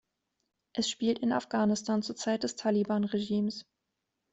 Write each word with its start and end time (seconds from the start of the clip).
Es 0.73 0.89
spielt 0.89 1.19
in 1.19 1.31
Afghanistan 1.31 2.01
zur 2.01 2.15
Zeit 2.15 2.41
des 2.41 2.55
Taliban-Regimes. 2.55 3.67